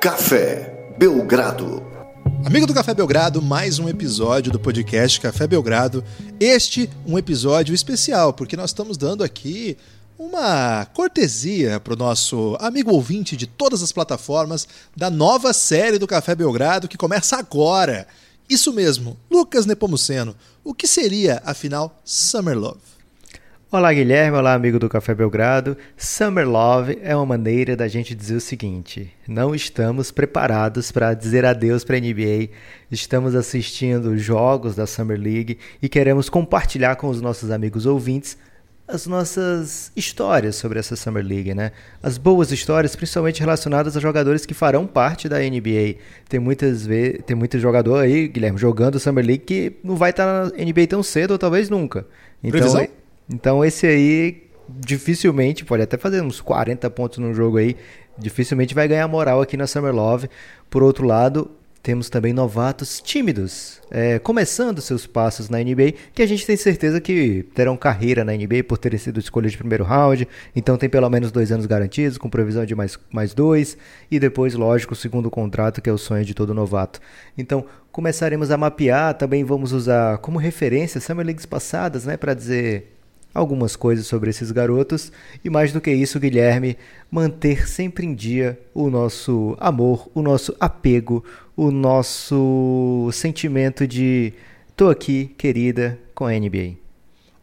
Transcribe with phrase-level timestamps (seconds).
[0.00, 1.84] Café Belgrado.
[2.44, 6.04] Amigo do Café Belgrado, mais um episódio do podcast Café Belgrado.
[6.38, 9.76] Este um episódio especial, porque nós estamos dando aqui
[10.16, 16.06] uma cortesia para o nosso amigo ouvinte de todas as plataformas da nova série do
[16.06, 18.06] Café Belgrado que começa agora.
[18.48, 20.36] Isso mesmo, Lucas Nepomuceno.
[20.62, 22.97] O que seria, afinal, Summer Love?
[23.70, 24.34] Olá, Guilherme.
[24.34, 25.76] Olá, amigo do Café Belgrado.
[25.94, 31.44] Summer Love é uma maneira da gente dizer o seguinte: não estamos preparados para dizer
[31.44, 32.48] adeus para a NBA.
[32.90, 38.38] Estamos assistindo jogos da Summer League e queremos compartilhar com os nossos amigos ouvintes
[38.88, 41.72] as nossas histórias sobre essa Summer League, né?
[42.02, 45.96] As boas histórias, principalmente relacionadas a jogadores que farão parte da NBA.
[46.26, 50.24] Tem muitas vezes, tem muito jogador aí, Guilherme, jogando Summer League que não vai estar
[50.24, 52.06] na NBA tão cedo ou talvez nunca.
[52.42, 52.88] Então, Previsão?
[53.30, 57.76] Então esse aí dificilmente, pode até fazer uns 40 pontos no jogo aí,
[58.18, 60.28] dificilmente vai ganhar moral aqui na Summer Love.
[60.68, 61.50] Por outro lado,
[61.82, 67.00] temos também novatos tímidos, é, começando seus passos na NBA, que a gente tem certeza
[67.00, 71.08] que terão carreira na NBA por terem sido escolhidos de primeiro round, então tem pelo
[71.08, 73.78] menos dois anos garantidos, com previsão de mais, mais dois,
[74.10, 77.00] e depois, lógico, o segundo contrato, que é o sonho de todo novato.
[77.38, 82.97] Então, começaremos a mapear, também vamos usar como referência Summer Leagues passadas, né, para dizer
[83.32, 85.12] algumas coisas sobre esses garotos.
[85.44, 86.76] E mais do que isso, Guilherme,
[87.10, 91.24] manter sempre em dia o nosso amor, o nosso apego,
[91.56, 94.32] o nosso sentimento de
[94.76, 96.76] tô aqui, querida, com a NBA.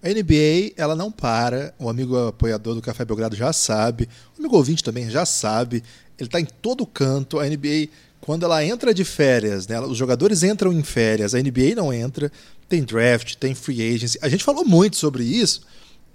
[0.01, 0.09] A.
[0.09, 4.83] NBA, ela não para, o amigo apoiador do Café Belgrado já sabe, o amigo ouvinte
[4.83, 5.83] também já sabe,
[6.17, 7.89] ele está em todo canto, a NBA
[8.25, 12.31] quando ela entra de férias, né, os jogadores entram em férias, a NBA não entra,
[12.67, 14.17] tem draft, tem free agency.
[14.19, 15.61] A gente falou muito sobre isso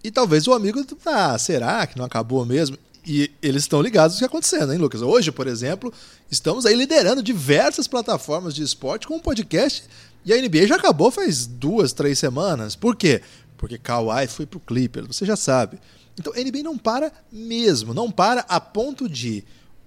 [0.03, 2.77] e talvez o amigo, ah, será que não acabou mesmo?
[3.07, 5.03] E eles estão ligados no que está acontecendo, hein, Lucas?
[5.03, 5.93] Hoje, por exemplo,
[6.29, 9.85] estamos aí liderando diversas plataformas de esporte com um podcast
[10.25, 12.75] e a NBA já acabou faz duas, três semanas.
[12.75, 13.23] Por quê?
[13.57, 15.79] Porque Kawhi foi pro Clippers, você já sabe.
[16.19, 19.45] Então a NBA não para mesmo, não para a ponto de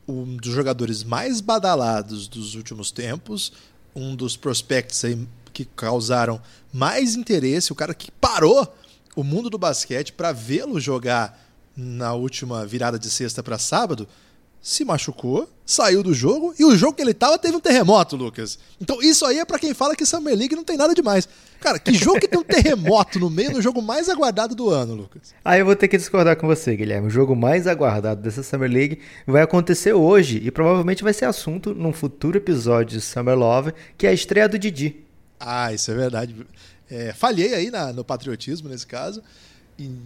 [0.07, 3.53] um dos jogadores mais badalados dos últimos tempos,
[3.95, 6.41] um dos prospects aí que causaram
[6.71, 8.75] mais interesse, o cara que parou
[9.15, 11.39] o mundo do basquete para vê-lo jogar
[11.75, 14.07] na última virada de sexta para sábado,
[14.63, 18.57] se machucou, saiu do jogo e o jogo que ele tava teve um terremoto, Lucas.
[18.79, 21.27] Então isso aí é para quem fala que Summer League não tem nada demais.
[21.59, 24.95] Cara, que jogo que tem um terremoto no meio do jogo mais aguardado do ano,
[24.95, 25.35] Lucas?
[25.43, 27.07] Aí eu vou ter que discordar com você, Guilherme.
[27.07, 31.75] O jogo mais aguardado dessa Summer League vai acontecer hoje e provavelmente vai ser assunto
[31.75, 34.95] num futuro episódio de Summer Love, que é a estreia do Didi.
[35.37, 36.33] Ah, isso é verdade.
[36.89, 39.21] É, falhei aí na, no patriotismo nesse caso.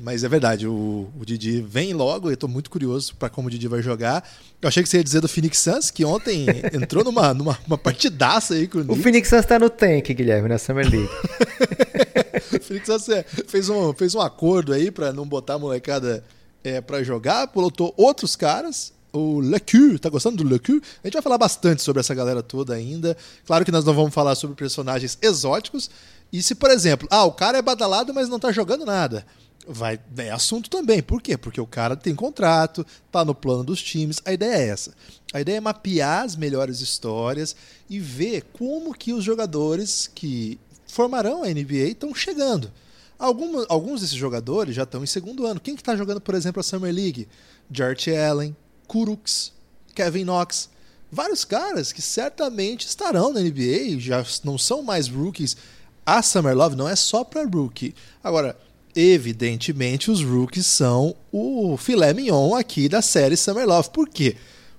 [0.02, 3.52] Mas é verdade, o, o Didi vem logo, eu estou muito curioso para como o
[3.52, 4.28] Didi vai jogar.
[4.62, 7.78] Eu achei que você ia dizer do Phoenix Suns, que ontem entrou numa, numa uma
[7.78, 11.10] partidaça aí com o O Phoenix Suns está no tank, Guilherme, na Summer League.
[12.56, 16.24] o Phoenix Suns é, fez um, fez um acordo aí para não botar a molecada
[16.64, 20.82] é, para jogar, botou outros caras, o Lecu, tá gostando do Lecu?
[21.04, 23.18] A gente vai falar bastante sobre essa galera toda ainda.
[23.46, 25.90] Claro que nós não vamos falar sobre personagens exóticos.
[26.32, 29.26] E se, por exemplo, ah, o cara é badalado, mas não tá jogando nada
[29.68, 31.04] vai é assunto também.
[31.04, 31.38] Por quê?
[31.38, 34.22] Porque o cara tem contrato, tá no plano dos times.
[34.26, 34.94] A ideia é essa.
[35.34, 37.56] A ideia é mapear as melhores histórias
[37.90, 42.72] e ver como que os jogadores que formarão a NBA estão chegando.
[43.20, 45.60] Alguns, alguns desses jogadores já estão em segundo ano.
[45.60, 47.28] Quem que está jogando, por exemplo, a Summer League?
[47.70, 48.56] Jarrett Allen,
[48.88, 49.52] Kuruks,
[49.94, 50.70] Kevin Knox.
[51.12, 55.58] Vários caras que certamente estarão na NBA, já não são mais rookies.
[56.06, 57.96] A Summer Love não é só para rookie.
[58.24, 58.58] Agora,
[58.98, 63.92] evidentemente os rookies são o filé mignon aqui da série Summer Love.
[63.92, 64.36] Por quê?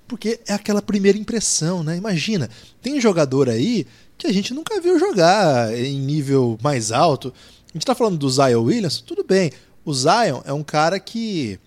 [0.09, 1.97] Porque é aquela primeira impressão, né?
[1.97, 2.51] Imagina,
[2.83, 3.87] tem jogador aí
[4.17, 7.33] que a gente nunca viu jogar em nível mais alto.
[7.69, 9.53] A gente tá falando do Zion Williams, tudo bem.
[9.85, 11.61] O Zion é um cara que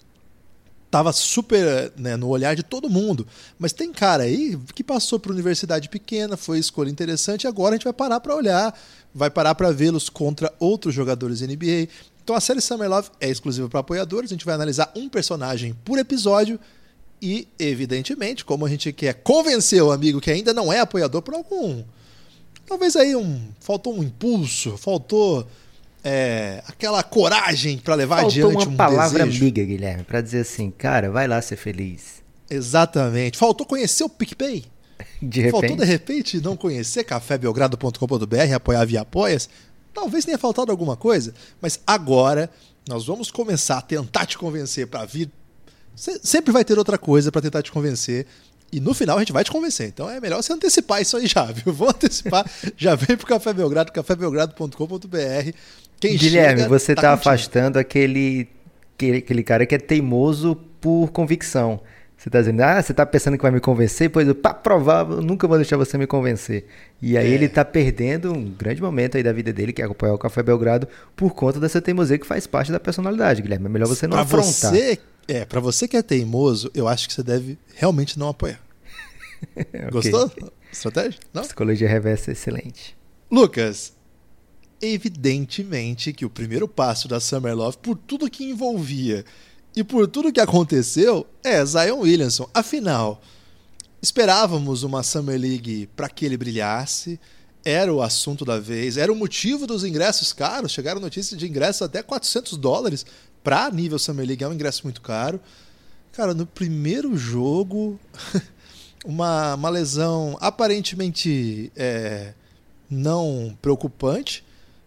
[0.91, 3.25] tava super né, no olhar de todo mundo.
[3.57, 7.85] Mas tem cara aí que passou para universidade pequena, foi escolha interessante, agora a gente
[7.85, 8.77] vai parar para olhar,
[9.15, 11.87] vai parar para vê-los contra outros jogadores NBA.
[12.23, 15.75] Então a série Summer Love é exclusiva para apoiadores, a gente vai analisar um personagem
[15.83, 16.59] por episódio
[17.21, 21.35] e, evidentemente, como a gente quer convencer o amigo que ainda não é apoiador por
[21.35, 21.83] algum.
[22.65, 23.49] Talvez aí um.
[23.59, 25.47] Faltou um impulso, faltou
[26.03, 29.43] é, aquela coragem para levar faltou adiante uma um palavra desejo.
[29.43, 32.23] amiga, Guilherme, para dizer assim, cara, vai lá ser feliz.
[32.49, 33.37] Exatamente.
[33.37, 34.65] Faltou conhecer o PicPay.
[35.21, 35.51] De repente.
[35.51, 39.49] Faltou, de repente, não conhecer cafébelgrado.com.br, apoiar via apoias.
[39.93, 42.49] Talvez tenha faltado alguma coisa, mas agora
[42.87, 45.29] nós vamos começar a tentar te convencer para vir.
[45.95, 48.25] Sempre vai ter outra coisa para tentar te convencer
[48.71, 49.89] E no final a gente vai te convencer.
[49.89, 51.73] Então é melhor você antecipar isso aí já, viu?
[51.73, 52.49] Vou antecipar.
[52.77, 55.51] já vem pro Café Belgrado, cafébelgrado.com.br.
[55.99, 58.47] Quem Guilherme, chega, você tá, tá afastando aquele,
[58.95, 61.81] aquele, aquele cara que é teimoso por convicção.
[62.21, 64.07] Você tá dizendo, ah, você tá pensando que vai me convencer?
[64.07, 66.67] Pois eu, pra provar, eu nunca vou deixar você me convencer.
[67.01, 67.33] E aí é.
[67.33, 70.43] ele tá perdendo um grande momento aí da vida dele, que é acompanhar o Café
[70.43, 73.65] Belgrado, por conta dessa teimosia que faz parte da personalidade, Guilherme.
[73.65, 74.71] É melhor você não pra afrontar.
[74.71, 78.61] Você, é, pra você que é teimoso, eu acho que você deve realmente não apoiar.
[79.57, 79.89] okay.
[79.89, 80.31] Gostou?
[80.71, 81.19] Estratégia?
[81.33, 81.41] Não?
[81.41, 82.95] Psicologia reversa é excelente.
[83.31, 83.93] Lucas,
[84.79, 89.25] evidentemente que o primeiro passo da Summer Love, por tudo que envolvia
[89.75, 92.49] e por tudo que aconteceu, é Zion Williamson.
[92.53, 93.21] Afinal,
[94.01, 97.19] esperávamos uma Summer League para que ele brilhasse,
[97.63, 100.71] era o assunto da vez, era o motivo dos ingressos caros.
[100.71, 103.05] Chegaram notícias de ingressos até 400 dólares
[103.43, 105.39] para nível Summer League, é um ingresso muito caro.
[106.11, 107.97] Cara, no primeiro jogo,
[109.05, 112.33] uma, uma lesão aparentemente é,
[112.89, 114.43] não preocupante,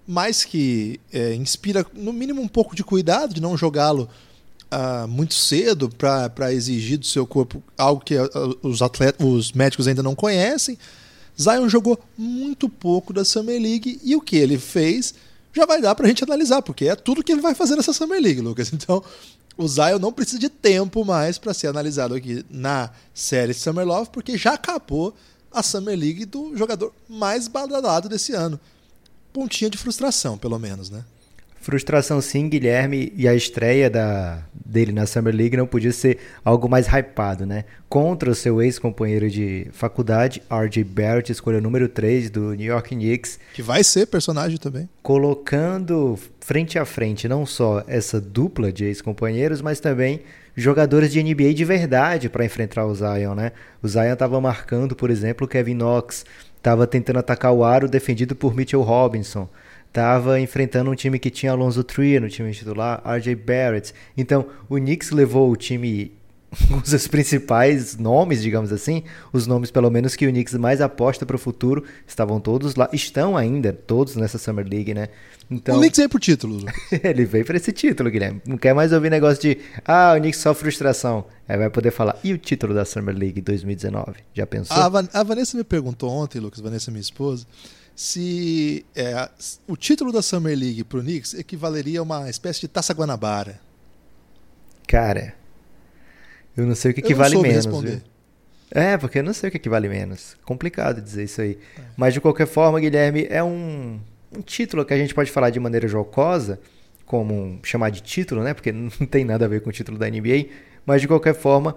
[0.06, 4.10] mas que é, inspira no mínimo um pouco de cuidado de não jogá-lo
[4.74, 8.28] uh, muito cedo para exigir do seu corpo algo que uh,
[8.62, 10.76] os atletas, os médicos ainda não conhecem.
[11.40, 15.14] Zion jogou muito pouco da Summer League e o que ele fez
[15.52, 17.92] já vai dar para a gente analisar, porque é tudo que ele vai fazer nessa
[17.92, 18.70] Summer League, Lucas.
[18.74, 19.02] Então,
[19.56, 24.10] o Zion não precisa de tempo mais para ser analisado aqui na série Summer Love,
[24.12, 25.14] porque já acabou
[25.52, 28.58] a Summer League do jogador mais badalado desse ano.
[29.32, 31.04] Pontinha de frustração, pelo menos, né?
[31.64, 36.68] Frustração sim, Guilherme, e a estreia da, dele na Summer League não podia ser algo
[36.68, 37.64] mais hypado, né?
[37.88, 40.84] Contra o seu ex-companheiro de faculdade, R.J.
[40.84, 43.40] Barrett, escolha número 3 do New York Knicks.
[43.54, 44.86] Que vai ser personagem também.
[45.02, 50.20] Colocando frente a frente não só essa dupla de ex-companheiros, mas também
[50.54, 53.52] jogadores de NBA de verdade para enfrentar o Zion, né?
[53.82, 56.26] O Zion estava marcando, por exemplo, o Kevin Knox,
[56.58, 59.48] estava tentando atacar o aro defendido por Mitchell Robinson
[59.94, 63.94] estava enfrentando um time que tinha Alonso Trier no time titular, RJ Barrett.
[64.16, 66.10] Então, o Knicks levou o time
[66.82, 71.24] os seus principais nomes, digamos assim, os nomes pelo menos que o Knicks mais aposta
[71.24, 75.10] para o futuro, estavam todos lá, estão ainda todos nessa Summer League, né?
[75.48, 76.66] Então, o Knicks veio pro título.
[77.04, 78.42] ele veio para esse título, Guilherme.
[78.44, 81.24] Não quer mais ouvir negócio de, ah, o Knicks só frustração.
[81.48, 84.14] Aí vai poder falar, e o título da Summer League 2019?
[84.34, 84.76] Já pensou?
[84.76, 87.46] A, Van a Vanessa me perguntou ontem, Lucas, Vanessa minha esposa,
[87.94, 89.28] se é,
[89.68, 93.60] o título da Summer League para o Knicks equivaleria a uma espécie de Taça Guanabara.
[94.86, 95.34] Cara,
[96.56, 97.66] eu não sei o que equivale menos.
[97.66, 98.00] Viu?
[98.70, 100.36] É, porque eu não sei o que equivale menos.
[100.44, 101.58] Complicado dizer isso aí.
[101.78, 101.82] É.
[101.96, 104.00] Mas de qualquer forma, Guilherme, é um,
[104.36, 106.60] um título que a gente pode falar de maneira jocosa,
[107.06, 108.54] como chamar de título, né?
[108.54, 110.46] Porque não tem nada a ver com o título da NBA.
[110.84, 111.76] Mas de qualquer forma,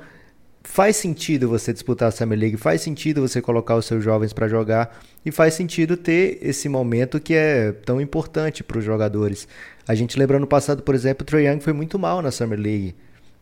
[0.68, 4.48] faz sentido você disputar a Summer League, faz sentido você colocar os seus jovens para
[4.48, 9.48] jogar e faz sentido ter esse momento que é tão importante para os jogadores.
[9.88, 12.60] A gente lembra no passado, por exemplo, o Trae Young foi muito mal na Summer
[12.60, 12.94] League.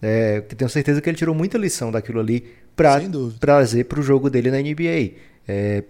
[0.02, 2.46] É, tenho certeza que ele tirou muita lição daquilo ali
[2.76, 3.02] para
[3.40, 5.18] trazer para o jogo dele na NBA.
[5.48, 5.84] É,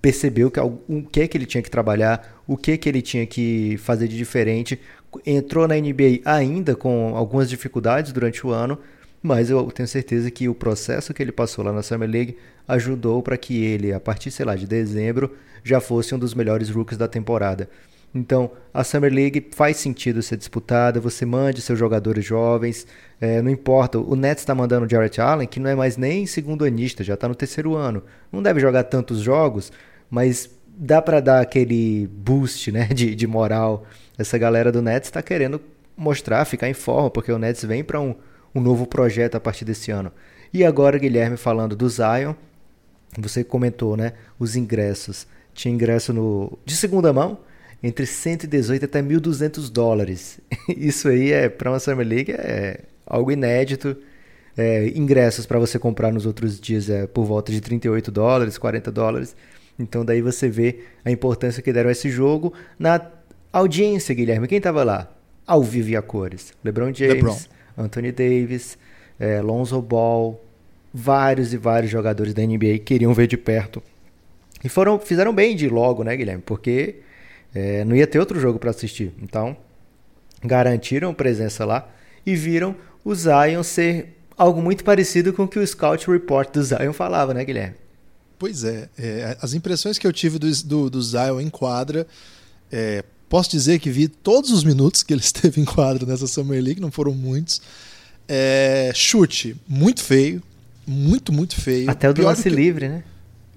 [0.00, 3.02] percebeu que, o que é que ele tinha que trabalhar, o que é que ele
[3.02, 4.80] tinha que fazer de diferente.
[5.24, 8.78] Entrou na NBA ainda com algumas dificuldades durante o ano,
[9.22, 13.22] mas eu tenho certeza que o processo que ele passou lá na Summer League ajudou
[13.22, 15.34] para que ele, a partir, sei lá, de dezembro,
[15.64, 17.68] já fosse um dos melhores rookies da temporada.
[18.14, 22.86] Então, a Summer League faz sentido ser disputada, você mande seus jogadores jovens,
[23.20, 23.98] é, não importa.
[23.98, 27.14] O Nets está mandando o Jarrett Allen, que não é mais nem segundo anista, já
[27.14, 28.02] está no terceiro ano.
[28.32, 29.70] Não deve jogar tantos jogos,
[30.10, 33.84] mas dá para dar aquele boost né, de, de moral.
[34.16, 35.60] Essa galera do Nets está querendo
[35.96, 38.14] mostrar, ficar em forma, porque o Nets vem para um,
[38.54, 40.12] um novo projeto a partir desse ano.
[40.52, 42.34] E agora, Guilherme, falando do Zion,
[43.16, 44.12] você comentou, né?
[44.38, 45.26] Os ingressos.
[45.54, 47.38] Tinha ingresso no, de segunda mão,
[47.82, 50.40] entre 118 até 1.200 dólares.
[50.68, 53.96] Isso aí é para uma Summer League é algo inédito.
[54.56, 58.90] É, ingressos para você comprar nos outros dias é por volta de 38 dólares, 40
[58.90, 59.36] dólares.
[59.78, 63.00] Então daí você vê a importância que deram a esse jogo na
[63.52, 64.48] audiência, Guilherme.
[64.48, 65.12] Quem estava lá?
[65.46, 66.52] Ao vivo e a cores.
[66.64, 67.38] LeBron James, LeBron.
[67.78, 68.76] Anthony Davis,
[69.18, 70.42] é, Lonzo Ball,
[70.92, 73.82] vários e vários jogadores da NBA queriam ver de perto.
[74.62, 76.42] E foram, fizeram bem de logo, né, Guilherme?
[76.44, 76.96] Porque
[77.54, 79.12] é, não ia ter outro jogo para assistir.
[79.22, 79.56] Então,
[80.42, 81.88] garantiram presença lá
[82.26, 86.62] e viram o Zion ser algo muito parecido com o que o Scout Report do
[86.62, 87.76] Zion falava, né, Guilherme?
[88.38, 92.06] Pois é, é as impressões que eu tive do, do, do Zion em quadra,
[92.70, 96.62] é, posso dizer que vi todos os minutos que ele esteve em quadro nessa Summer
[96.62, 97.60] League, não foram muitos.
[98.26, 100.42] É, chute muito feio,
[100.86, 101.90] muito, muito feio.
[101.90, 103.04] Até o do lance que- livre, né?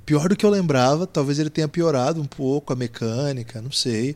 [0.06, 4.16] Pior do que eu lembrava, talvez ele tenha piorado um pouco a mecânica, não sei.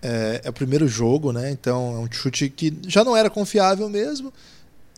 [0.00, 1.50] É, é o primeiro jogo, né?
[1.50, 4.32] Então é um chute que já não era confiável mesmo.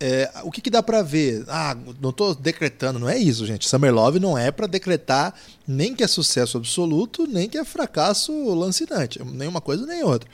[0.01, 1.45] É, o que, que dá pra ver?
[1.49, 3.69] Ah, não tô decretando, não é isso, gente.
[3.69, 5.35] Summer Love não é pra decretar
[5.67, 9.23] nem que é sucesso absoluto, nem que é fracasso lancinante.
[9.25, 10.29] Nenhuma coisa nem outra.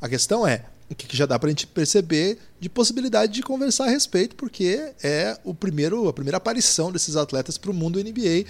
[0.00, 3.86] A questão é o que, que já dá pra gente perceber de possibilidade de conversar
[3.86, 8.44] a respeito, porque é o primeiro, a primeira aparição desses atletas pro mundo NBA,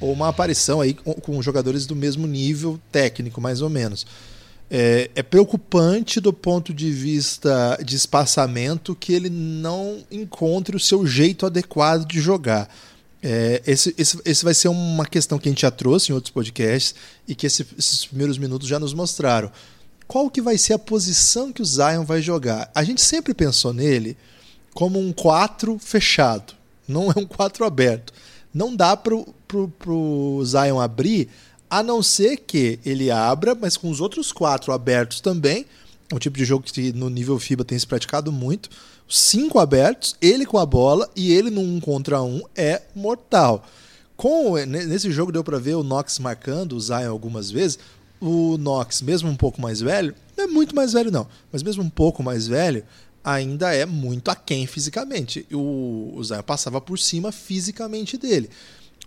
[0.00, 4.06] ou uma aparição aí com, com jogadores do mesmo nível técnico, mais ou menos.
[4.70, 11.04] É, é preocupante do ponto de vista de espaçamento que ele não encontre o seu
[11.06, 12.72] jeito adequado de jogar.
[13.22, 16.32] É, esse, esse, esse vai ser uma questão que a gente já trouxe em outros
[16.32, 16.94] podcasts
[17.26, 19.50] e que esse- esses primeiros minutos já nos mostraram.
[20.06, 22.70] Qual que vai ser a posição que o Zion vai jogar?
[22.74, 24.16] A gente sempre pensou nele
[24.72, 26.54] como um 4 fechado,
[26.86, 28.12] não é um 4 aberto.
[28.52, 29.26] Não dá pro,
[29.78, 31.28] pro Zion abrir,
[31.70, 35.64] a não ser que ele abra, mas com os outros quatro abertos também.
[36.10, 38.68] É um tipo de jogo que no nível FIBA tem se praticado muito.
[39.08, 43.64] Cinco abertos, ele com a bola e ele no um contra um é mortal.
[44.16, 47.78] Com Nesse jogo deu para ver o Knox marcando o Zion algumas vezes.
[48.20, 51.82] O Knox, mesmo um pouco mais velho, não é muito mais velho não, mas mesmo
[51.82, 52.84] um pouco mais velho,
[53.24, 55.46] ainda é muito aquém fisicamente.
[55.52, 58.50] O, o Zion passava por cima fisicamente dele.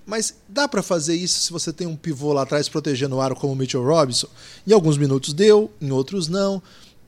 [0.05, 3.35] Mas dá para fazer isso se você tem um pivô lá atrás protegendo o aro
[3.35, 4.27] como o Mitchell Robinson?
[4.67, 6.61] Em alguns minutos deu, em outros não.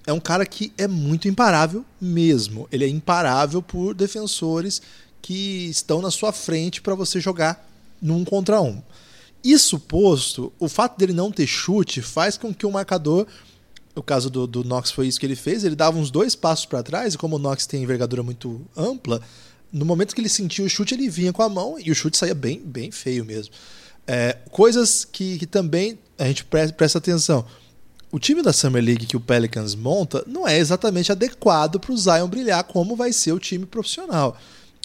[0.07, 2.67] É um cara que é muito imparável mesmo.
[2.71, 4.81] Ele é imparável por defensores
[5.21, 7.67] que estão na sua frente para você jogar
[8.01, 8.81] num contra um.
[9.43, 13.27] Isso posto, o fato dele não ter chute faz com que o marcador,
[13.95, 16.65] o caso do, do Knox foi isso que ele fez, ele dava uns dois passos
[16.65, 19.21] para trás e como o Knox tem envergadura muito ampla,
[19.75, 22.17] no momento que ele sentia o chute, ele vinha com a mão e o chute
[22.17, 23.53] saía bem, bem feio mesmo.
[24.07, 27.45] É, coisas que, que também a gente pre- presta atenção.
[28.09, 31.97] O time da Summer League que o Pelicans monta não é exatamente adequado para o
[31.97, 34.37] Zion brilhar como vai ser o time profissional.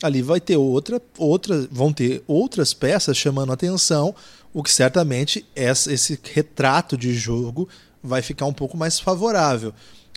[0.03, 4.13] Ali vai ter outra, outra, vão ter outras peças chamando atenção,
[4.53, 7.69] o que certamente esse retrato de jogo
[8.03, 9.73] vai ficar um pouco mais favorável.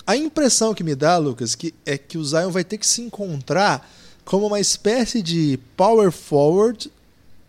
[0.08, 3.04] A impressão que me dá, Lucas, que é que o Zion vai ter que se
[3.04, 3.88] encontrar
[4.26, 6.92] como uma espécie de power forward,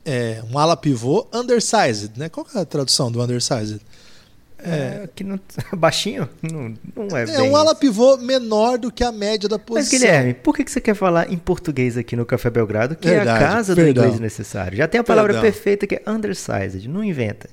[0.05, 2.29] é, um ala pivô undersized, né?
[2.29, 3.81] Qual é a tradução do undersized?
[4.67, 5.39] É, que não,
[5.77, 6.29] baixinho?
[6.41, 9.67] Não, não é, É bem um ala pivô menor do que a média da Mas,
[9.67, 9.99] posição.
[9.99, 13.17] Guilherme, por que que você quer falar em português aqui no Café Belgrado, que é
[13.17, 13.93] Verdade, a casa perdão.
[14.05, 14.79] do inglês necessário?
[14.79, 15.51] Já tem a palavra Perdão.
[15.53, 17.51] perfeita que é undersized, não inventa.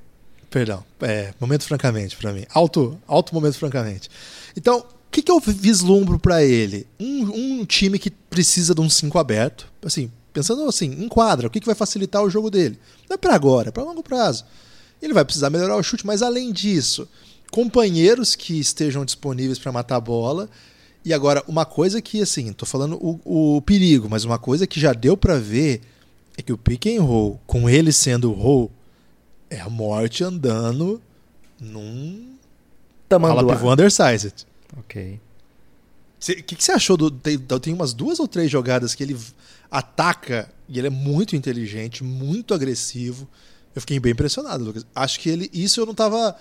[0.49, 2.45] Perdão, é, momento francamente para mim.
[2.53, 4.09] Alto, alto momento francamente.
[4.55, 6.87] Então, que, que eu vislumbro para ele?
[6.99, 11.49] Um, um time que precisa de um 5 aberto, assim, pensando assim, em quadra, o
[11.49, 12.79] que, que vai facilitar o jogo dele?
[13.09, 14.45] Não é para agora, é para longo prazo.
[15.01, 17.07] Ele vai precisar melhorar o chute, mas além disso,
[17.51, 20.49] companheiros que estejam disponíveis para matar a bola.
[21.03, 24.79] E agora, uma coisa que, assim, tô falando o, o perigo, mas uma coisa que
[24.79, 25.81] já deu para ver
[26.37, 28.71] é que o pick and roll, com ele sendo o roll,
[29.49, 31.01] é a morte andando
[31.59, 32.35] num
[33.09, 33.55] Tamanduá.
[33.55, 34.45] pivô undersized.
[34.77, 35.19] Ok.
[36.21, 37.09] O que, que você achou do.
[37.09, 39.17] Tem, tem umas duas ou três jogadas que ele
[39.69, 43.27] ataca e ele é muito inteligente, muito agressivo.
[43.73, 44.85] Eu fiquei bem impressionado, Lucas.
[44.93, 45.49] Acho que ele.
[45.51, 46.35] Isso eu não tava.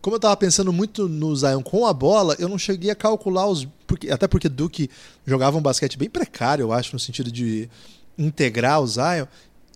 [0.00, 3.46] Como eu tava pensando muito no Zion com a bola, eu não cheguei a calcular
[3.46, 3.66] os.
[3.86, 4.88] Porque, até porque Duke
[5.26, 7.68] jogava um basquete bem precário, eu acho, no sentido de
[8.16, 9.26] integrar o Zion.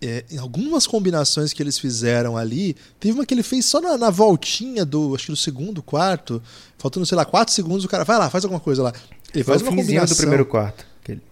[0.05, 3.97] É, em algumas combinações que eles fizeram ali, teve uma que ele fez só na,
[3.97, 6.41] na voltinha do, acho que do segundo quarto,
[6.77, 8.93] faltando, sei lá, quatro segundos, o cara vai lá, faz alguma coisa lá.
[9.33, 10.15] Ele Foi faz o uma combinação.
[10.15, 10.85] do primeiro quarto.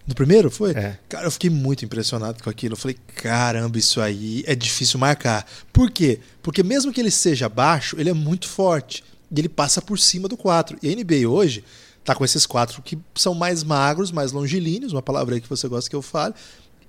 [0.06, 0.72] Do primeiro, foi?
[0.72, 0.98] É.
[1.08, 2.74] Cara, eu fiquei muito impressionado com aquilo.
[2.74, 5.46] Eu falei, caramba, isso aí é difícil marcar.
[5.72, 6.20] Por quê?
[6.42, 9.02] Porque mesmo que ele seja baixo, ele é muito forte.
[9.34, 10.78] E ele passa por cima do 4.
[10.82, 11.64] E a NBA hoje
[12.04, 15.66] tá com esses quatro que são mais magros, mais longilíneos, uma palavra aí que você
[15.68, 16.34] gosta que eu fale,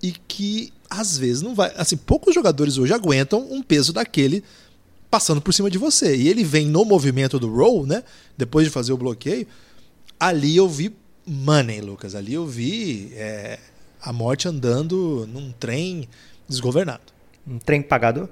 [0.02, 1.74] e que às vezes não vai.
[1.76, 4.44] Assim, poucos jogadores hoje aguentam um peso daquele
[5.10, 6.16] passando por cima de você.
[6.16, 8.04] E ele vem no movimento do roll, né?
[8.38, 9.48] Depois de fazer o bloqueio.
[10.20, 10.96] Ali eu vi
[11.26, 12.16] money, Lucas.
[12.16, 13.60] Ali eu vi é,
[14.02, 16.08] a morte andando num trem
[16.48, 17.14] desgovernado.
[17.48, 18.28] Um trem pagador?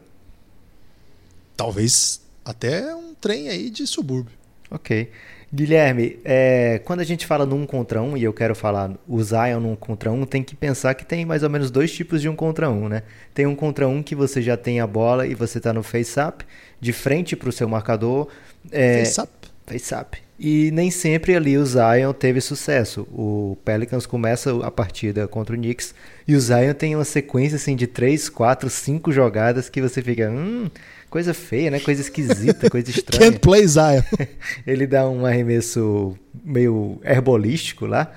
[1.55, 4.33] Talvez até um trem aí de subúrbio.
[4.69, 5.11] Ok.
[5.53, 9.59] Guilherme, é, quando a gente fala num contra um, e eu quero falar o Zion
[9.59, 12.35] num contra um, tem que pensar que tem mais ou menos dois tipos de um
[12.35, 13.03] contra um, né?
[13.33, 16.45] Tem um contra um que você já tem a bola e você tá no face-up,
[16.79, 18.29] de frente pro seu marcador.
[18.71, 19.31] É, Face up.
[19.67, 20.17] Face-up.
[20.43, 23.07] E nem sempre ali o Zion teve sucesso.
[23.11, 25.93] O Pelicans começa a partida contra o Knicks
[26.27, 30.31] e o Zion tem uma sequência assim de 3, 4, 5 jogadas que você fica,
[30.31, 30.67] hum,
[31.11, 31.79] coisa feia, né?
[31.79, 33.31] Coisa esquisita, coisa estranha.
[33.31, 34.01] Can't play Zion.
[34.65, 38.11] Ele dá um arremesso meio herbolístico lá.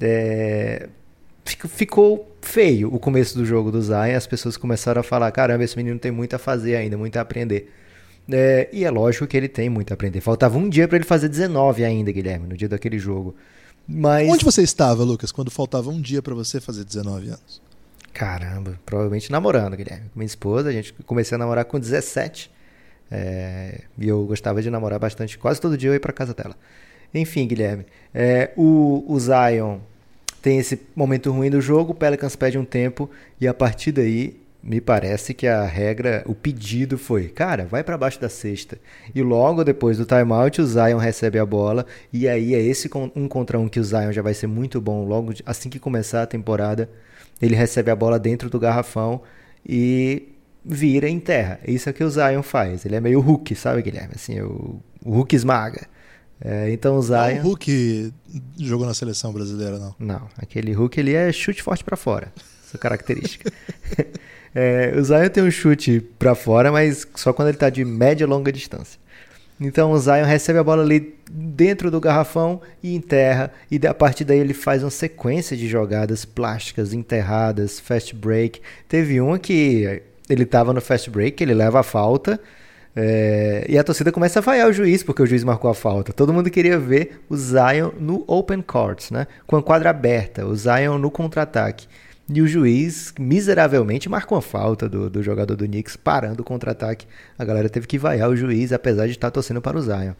[0.00, 0.88] É...
[1.44, 4.16] Ficou feio o começo do jogo do Zion.
[4.16, 7.20] As pessoas começaram a falar: caramba, esse menino tem muito a fazer ainda, muito a
[7.20, 7.70] aprender.
[8.32, 10.20] É, e é lógico que ele tem muito a aprender.
[10.20, 13.34] Faltava um dia para ele fazer 19 ainda, Guilherme, no dia daquele jogo.
[13.88, 14.28] Mas...
[14.28, 17.60] Onde você estava, Lucas, quando faltava um dia para você fazer 19 anos?
[18.12, 20.10] Caramba, provavelmente namorando, Guilherme.
[20.14, 22.50] Minha esposa, a gente comecei a namorar com 17.
[23.10, 25.38] É, e eu gostava de namorar bastante.
[25.38, 26.56] Quase todo dia eu ia para casa dela.
[27.12, 27.86] Enfim, Guilherme.
[28.14, 29.78] É, o, o Zion
[30.40, 34.40] tem esse momento ruim do jogo, o Pelicans pede um tempo e a partir daí
[34.62, 38.78] me parece que a regra, o pedido foi, cara, vai para baixo da cesta.
[39.14, 41.86] E logo depois do timeout, o Zion recebe a bola.
[42.12, 45.06] E aí é esse um contra um que o Zion já vai ser muito bom
[45.06, 46.90] logo assim que começar a temporada.
[47.40, 49.22] Ele recebe a bola dentro do garrafão
[49.66, 50.28] e
[50.64, 51.60] vira em terra.
[51.66, 52.84] Isso é o que o Zion faz.
[52.84, 54.12] Ele é meio Hulk, sabe, Guilherme?
[54.14, 55.86] Assim, o, o Hulk esmaga.
[56.40, 57.34] É, então o Zion.
[57.34, 58.12] Não, o Hulk
[58.58, 59.94] jogou na seleção brasileira, não.
[59.98, 62.32] Não, aquele Hulk ele é chute forte para fora.
[62.66, 63.50] Essa característica.
[64.52, 68.24] É, o Zion tem um chute para fora, mas só quando ele está de média
[68.24, 68.99] e longa distância.
[69.60, 74.24] Então o Zion recebe a bola ali dentro do garrafão e enterra, e a partir
[74.24, 78.62] daí ele faz uma sequência de jogadas plásticas, enterradas, fast break.
[78.88, 82.40] Teve uma que ele estava no fast break, ele leva a falta,
[82.96, 86.12] é, e a torcida começa a vaiar o juiz, porque o juiz marcou a falta.
[86.12, 89.26] Todo mundo queria ver o Zion no open court, né?
[89.46, 91.86] com a quadra aberta, o Zion no contra-ataque.
[92.32, 97.04] E o juiz, miseravelmente, marcou a falta do, do jogador do Knicks parando o contra-ataque.
[97.36, 100.12] A galera teve que vaiar o juiz, apesar de estar torcendo para o Zion.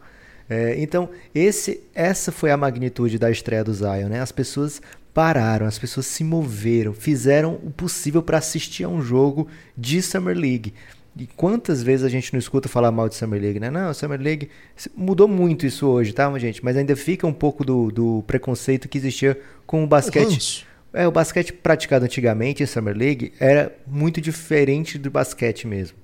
[0.49, 4.09] É, então, esse, essa foi a magnitude da estreia do Zion.
[4.09, 4.19] Né?
[4.19, 4.81] As pessoas
[5.13, 9.47] pararam, as pessoas se moveram, fizeram o possível para assistir a um jogo
[9.77, 10.73] de Summer League.
[11.15, 13.69] E quantas vezes a gente não escuta falar mal de Summer League, né?
[13.69, 14.49] Não, Summer League
[14.93, 16.63] mudou muito isso hoje, tá, gente?
[16.63, 20.67] Mas ainda fica um pouco do, do preconceito que existia com o basquete.
[20.93, 25.97] É, o basquete praticado antigamente em Summer League era muito diferente do basquete mesmo.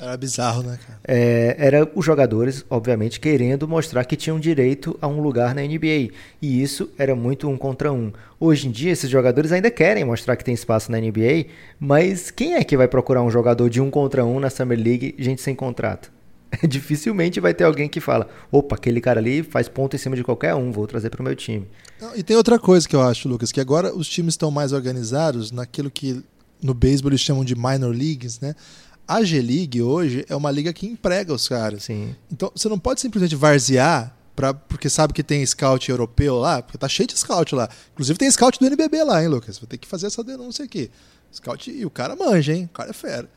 [0.00, 1.00] Era bizarro, né, cara?
[1.04, 6.12] É, era os jogadores, obviamente, querendo mostrar que tinham direito a um lugar na NBA.
[6.40, 8.12] E isso era muito um contra um.
[8.38, 11.46] Hoje em dia, esses jogadores ainda querem mostrar que tem espaço na NBA,
[11.80, 15.16] mas quem é que vai procurar um jogador de um contra um na Summer League,
[15.18, 16.12] gente sem contrato?
[16.68, 20.24] dificilmente vai ter alguém que fala: opa, aquele cara ali faz ponto em cima de
[20.24, 21.66] qualquer um, vou trazer para o meu time.
[22.14, 25.50] E tem outra coisa que eu acho, Lucas, que agora os times estão mais organizados
[25.50, 26.22] naquilo que
[26.62, 28.54] no beisebol eles chamam de minor leagues, né?
[29.06, 31.84] A G-League hoje é uma liga que emprega os caras.
[31.84, 32.14] Sim.
[32.30, 36.76] Então você não pode simplesmente varzear pra, porque sabe que tem scout europeu lá, porque
[36.76, 37.68] tá cheio de scout lá.
[37.94, 39.58] Inclusive tem scout do NBB lá, hein, Lucas?
[39.58, 40.90] Vou ter que fazer essa denúncia aqui.
[41.34, 42.66] Scout e o cara manja, hein?
[42.66, 43.28] O cara é fera.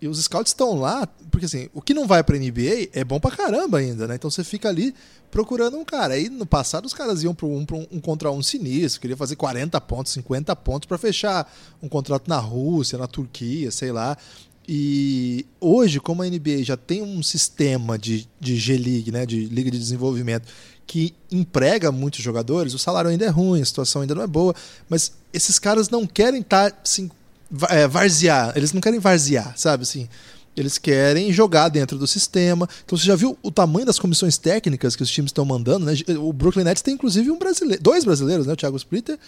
[0.00, 3.18] E os scouts estão lá, porque assim, o que não vai pra NBA é bom
[3.18, 4.16] pra caramba ainda, né?
[4.16, 4.94] Então você fica ali
[5.30, 6.14] procurando um cara.
[6.14, 9.36] Aí no passado os caras iam para um, um, um, contra um sinistro, queria fazer
[9.36, 11.50] 40 pontos, 50 pontos para fechar
[11.82, 14.18] um contrato na Rússia, na Turquia, sei lá.
[14.68, 19.70] E hoje, como a NBA já tem um sistema de, de G-League, né, de Liga
[19.70, 20.48] de Desenvolvimento,
[20.86, 24.54] que emprega muitos jogadores, o salário ainda é ruim, a situação ainda não é boa,
[24.88, 27.10] mas esses caras não querem estar tá, assim,
[27.68, 28.52] é, varzear.
[28.56, 30.08] Eles não querem varzear, sabe assim?
[30.56, 32.68] Eles querem jogar dentro do sistema.
[32.84, 35.92] Então você já viu o tamanho das comissões técnicas que os times estão mandando, né?
[36.18, 38.54] O Brooklyn Nets tem inclusive um brasileiro, dois brasileiros, né?
[38.54, 39.18] O Thiago Splitter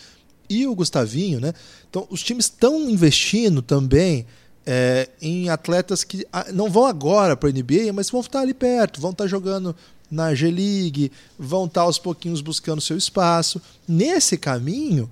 [0.48, 1.52] e o Gustavinho, né?
[1.90, 4.26] Então os times estão investindo também
[4.64, 8.54] é, em atletas que ah, não vão agora para a NBA, mas vão estar ali
[8.54, 9.76] perto, vão estar jogando
[10.10, 13.60] na G-League, vão estar aos pouquinhos buscando seu espaço.
[13.86, 15.10] Nesse caminho,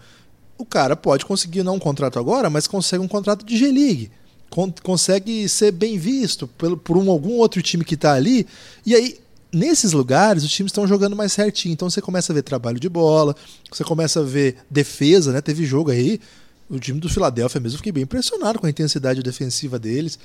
[0.58, 4.10] o cara pode conseguir não um contrato agora, mas consegue um contrato de G-League.
[4.48, 8.46] Con consegue ser bem visto pelo, por um, algum outro time que está ali.
[8.84, 9.18] E aí,
[9.52, 11.72] nesses lugares, os times estão jogando mais certinho.
[11.72, 13.34] Então você começa a ver trabalho de bola,
[13.70, 15.40] você começa a ver defesa, né?
[15.40, 16.20] Teve jogo aí.
[16.68, 20.18] O time do Philadelphia mesmo, fiquei bem impressionado com a intensidade defensiva deles.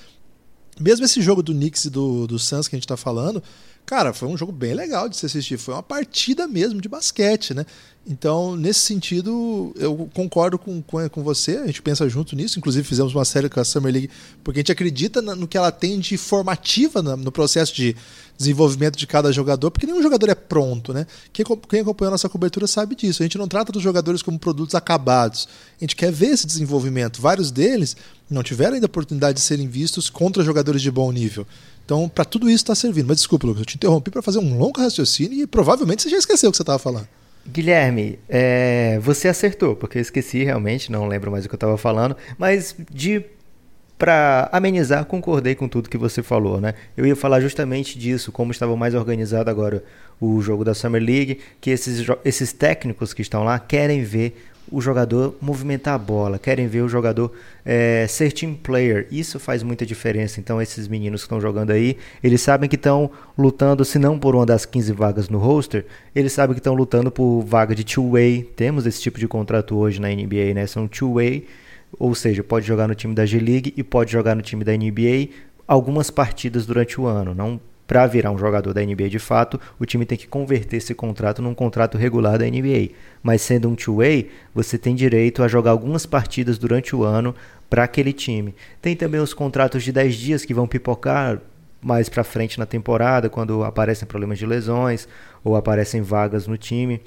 [0.79, 3.43] Mesmo esse jogo do Knicks e do, do Suns que a gente está falando,
[3.85, 5.57] cara, foi um jogo bem legal de se assistir.
[5.57, 7.65] Foi uma partida mesmo de basquete, né?
[8.05, 12.57] Então, nesse sentido, eu concordo com, com, com, você, a gente pensa junto nisso.
[12.57, 14.09] Inclusive, fizemos uma série com a Summer League,
[14.43, 17.95] porque a gente acredita no que ela tem de formativa no processo de
[18.35, 21.05] desenvolvimento de cada jogador, porque nenhum jogador é pronto, né?
[21.31, 23.21] Quem, quem acompanhou a nossa cobertura sabe disso.
[23.21, 25.47] A gente não trata dos jogadores como produtos acabados.
[25.79, 27.21] A gente quer ver esse desenvolvimento.
[27.21, 27.95] Vários deles
[28.27, 31.45] não tiveram ainda a oportunidade de serem vistos contra jogadores de bom nível.
[31.85, 33.07] Então, para tudo isso está servindo.
[33.07, 36.17] Mas desculpa, Lucas, eu te interrompi para fazer um longo raciocínio e provavelmente você já
[36.17, 37.07] esqueceu o que você estava falando.
[37.47, 41.77] Guilherme, é, você acertou, porque eu esqueci realmente, não lembro mais o que eu estava
[41.77, 43.25] falando, mas de
[44.01, 46.73] para amenizar, concordei com tudo que você falou, né?
[46.97, 49.83] Eu ia falar justamente disso, como estava mais organizado agora
[50.19, 54.79] o jogo da Summer League, que esses, esses técnicos que estão lá querem ver o
[54.79, 57.31] jogador movimentar a bola, querem ver o jogador
[57.65, 59.07] é, ser team player.
[59.11, 60.39] Isso faz muita diferença.
[60.39, 64.35] Então, esses meninos que estão jogando aí, eles sabem que estão lutando, se não por
[64.35, 68.49] uma das 15 vagas no roster, eles sabem que estão lutando por vaga de two-way.
[68.55, 70.65] Temos esse tipo de contrato hoje na NBA, né?
[70.65, 71.45] São two-way
[71.97, 75.29] ou seja, pode jogar no time da G-League e pode jogar no time da NBA
[75.67, 77.33] algumas partidas durante o ano.
[77.33, 77.59] Não
[77.91, 81.41] para virar um jogador da NBA de fato, o time tem que converter esse contrato
[81.41, 82.91] num contrato regular da NBA.
[83.21, 87.35] Mas sendo um two-way, você tem direito a jogar algumas partidas durante o ano
[87.69, 88.55] para aquele time.
[88.81, 91.41] Tem também os contratos de 10 dias que vão pipocar
[91.81, 95.05] mais para frente na temporada, quando aparecem problemas de lesões
[95.43, 97.01] ou aparecem vagas no time.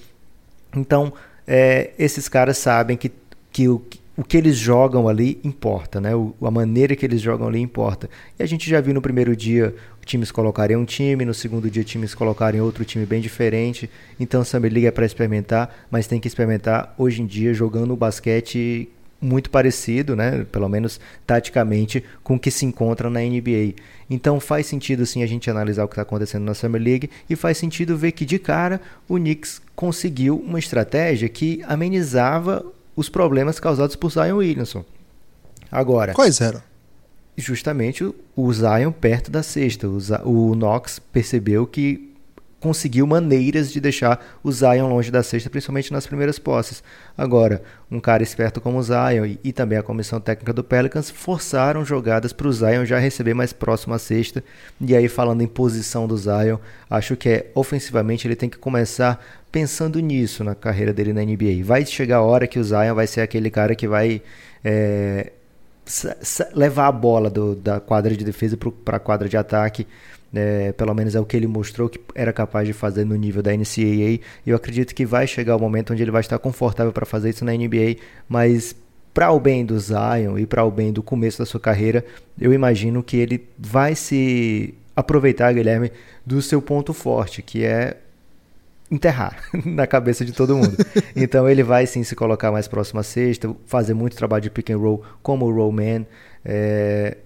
[0.76, 1.14] Então,
[1.46, 3.10] é, esses caras sabem que,
[3.50, 3.82] que o
[4.16, 6.14] o que eles jogam ali importa, né?
[6.14, 8.08] O, a maneira que eles jogam ali importa.
[8.38, 9.74] E a gente já viu no primeiro dia
[10.04, 13.90] times colocarem um time, no segundo dia times colocarem outro time bem diferente.
[14.20, 17.92] Então a Summer League é para experimentar, mas tem que experimentar hoje em dia jogando
[17.92, 18.88] o basquete
[19.20, 20.44] muito parecido, né?
[20.52, 23.74] Pelo menos taticamente, com o que se encontra na NBA.
[24.08, 27.34] Então faz sentido sim a gente analisar o que está acontecendo na Summer League e
[27.34, 32.64] faz sentido ver que de cara o Knicks conseguiu uma estratégia que amenizava
[32.96, 34.84] os problemas causados por Zion Williamson.
[35.70, 36.12] Agora.
[36.12, 36.62] Quais eram?
[37.36, 38.04] Justamente
[38.36, 39.88] o Zion perto da cesta.
[40.24, 42.14] O Knox percebeu que
[42.64, 46.82] conseguiu maneiras de deixar o Zion longe da cesta, principalmente nas primeiras posses.
[47.18, 51.10] Agora, um cara esperto como o Zion e, e também a comissão técnica do Pelicans
[51.10, 54.42] forçaram jogadas para o Zion já receber mais próximo à cesta.
[54.80, 56.56] E aí, falando em posição do Zion,
[56.88, 59.22] acho que é ofensivamente ele tem que começar
[59.54, 61.62] pensando nisso na carreira dele na NBA.
[61.62, 64.20] Vai chegar a hora que o Zion vai ser aquele cara que vai
[64.64, 65.30] é,
[66.52, 69.86] levar a bola do, da quadra de defesa para a quadra de ataque
[70.34, 73.40] é, pelo menos é o que ele mostrou que era capaz de fazer no nível
[73.40, 74.18] da NCAA.
[74.44, 77.44] Eu acredito que vai chegar o momento onde ele vai estar confortável para fazer isso
[77.44, 78.74] na NBA, mas
[79.12, 82.04] para o bem do Zion e para o bem do começo da sua carreira,
[82.40, 85.92] eu imagino que ele vai se aproveitar, Guilherme,
[86.26, 87.98] do seu ponto forte, que é
[88.94, 90.76] enterrar na cabeça de todo mundo.
[91.14, 94.70] Então ele vai sim se colocar mais próximo à sexta, fazer muito trabalho de pick
[94.70, 96.04] and roll como o roll man.
[96.44, 97.18] É,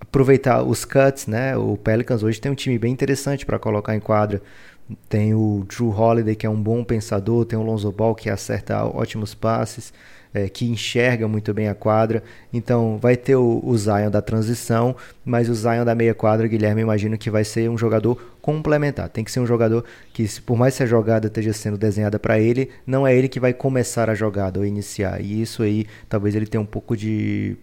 [0.00, 1.56] aproveitar os cuts, né?
[1.56, 4.42] O Pelicans hoje tem um time bem interessante para colocar em quadra.
[5.08, 8.84] Tem o Drew Holiday, que é um bom pensador, tem o Lonzo Ball, que acerta
[8.84, 9.92] ótimos passes,
[10.34, 12.22] é, que enxerga muito bem a quadra.
[12.52, 16.82] Então, vai ter o, o, Zion da transição, mas o Zion da meia quadra, Guilherme,
[16.82, 19.08] imagino que vai ser um jogador complementar.
[19.08, 22.40] Tem que ser um jogador que, por mais que a jogada esteja sendo desenhada para
[22.40, 25.20] ele, não é ele que vai começar a jogada ou iniciar.
[25.20, 27.56] E isso aí, talvez ele tenha um pouco de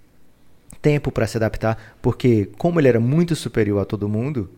[0.82, 4.50] tempo para se adaptar, porque como ele era muito superior a todo mundo,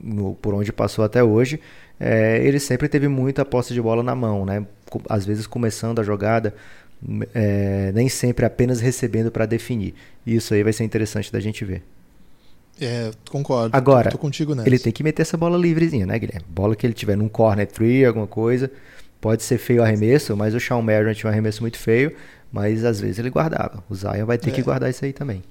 [0.00, 1.60] no, por onde passou até hoje,
[2.00, 4.64] é, ele sempre teve muita posse de bola na mão, né?
[5.08, 6.54] Às vezes começando a jogada,
[7.34, 9.94] é, nem sempre apenas recebendo para definir.
[10.26, 11.82] Isso aí vai ser interessante da gente ver.
[12.80, 13.76] É, concordo.
[13.76, 14.10] Agora,
[14.64, 16.46] ele tem que meter essa bola livrezinha, né, Guilherme?
[16.48, 18.70] Bola que ele tiver num corner three, alguma coisa.
[19.20, 22.14] Pode ser feio o arremesso, mas o Sean Marion tinha um arremesso muito feio,
[22.52, 23.82] mas às vezes ele guardava.
[23.90, 24.52] O Zion vai ter é.
[24.52, 25.42] que guardar isso aí também.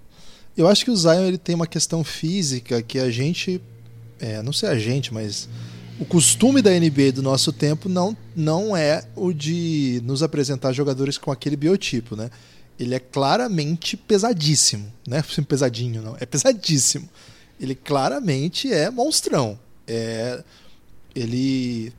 [0.55, 3.61] Eu acho que o Zion ele tem uma questão física que a gente,
[4.19, 5.49] é, não sei a gente, mas
[5.99, 11.17] o costume da NBA do nosso tempo não, não é o de nos apresentar jogadores
[11.17, 12.29] com aquele biotipo, né?
[12.79, 15.23] Ele é claramente pesadíssimo, né?
[15.47, 17.09] Pesadinho, não, é pesadíssimo.
[17.59, 19.59] Ele claramente é monstrão.
[19.87, 20.43] É,
[21.15, 21.91] ele,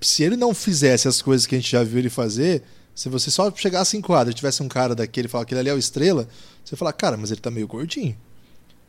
[0.00, 3.30] se ele não fizesse as coisas que a gente já viu ele fazer, se você
[3.30, 5.74] só chegasse em quadra e tivesse um cara daquele e falar que ele ali é
[5.74, 6.26] o estrela,
[6.64, 8.16] você fala, cara, mas ele tá meio gordinho.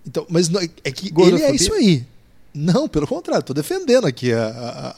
[0.05, 2.07] Então, mas não, é que ele é isso aí.
[2.53, 4.95] Não, pelo contrário, tô defendendo aqui a, a, a,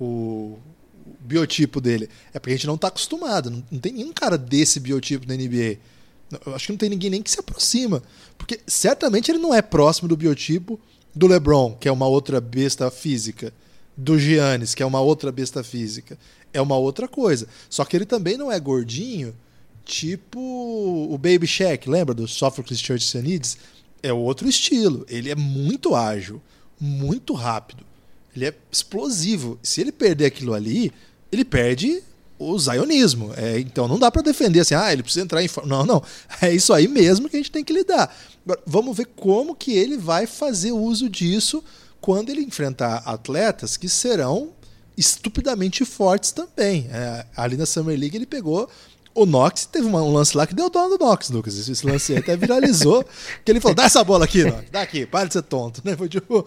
[0.00, 0.58] o,
[1.06, 2.08] o, biotipo dele.
[2.32, 3.50] É porque a gente não tá acostumado.
[3.50, 5.78] Não, não, tem nenhum cara desse biotipo na NBA.
[6.46, 8.02] Eu acho que não tem ninguém nem que se aproxima.
[8.38, 10.80] Porque certamente ele não é próximo do biotipo
[11.14, 13.52] do LeBron, que é uma outra besta física.
[13.94, 16.18] Do Giannis, que é uma outra besta física.
[16.52, 17.46] É uma outra coisa.
[17.68, 19.34] Só que ele também não é gordinho
[19.84, 23.58] Tipo o Baby Shack, lembra do Sophocles Church Needs?
[24.02, 25.04] É outro estilo.
[25.08, 26.40] Ele é muito ágil,
[26.82, 27.84] muito rápido.
[28.34, 29.56] Ele é explosivo.
[29.62, 30.90] Se ele perder aquilo ali,
[31.30, 32.02] ele perde
[32.36, 33.32] o zionismo.
[33.36, 35.48] É, então não dá para defender assim, ah, ele precisa entrar em.
[35.64, 36.02] Não, não.
[36.40, 38.12] É isso aí mesmo que a gente tem que lidar.
[38.44, 41.62] Agora, vamos ver como que ele vai fazer uso disso
[42.00, 44.50] quando ele enfrentar atletas que serão
[44.96, 46.88] estupidamente fortes também.
[46.90, 48.68] É, ali na Summer League ele pegou
[49.14, 51.56] o Knox, teve um lance lá que deu dó no Knox, Lucas.
[51.56, 53.04] Esse lance aí até viralizou.
[53.44, 55.82] que ele falou: dá essa bola aqui, dá aqui, para de ser tonto.
[55.84, 55.96] Né?
[55.96, 56.46] Foi tipo.